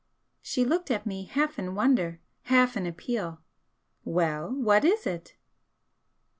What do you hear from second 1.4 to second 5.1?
in wonder, half in appeal. "Well, what is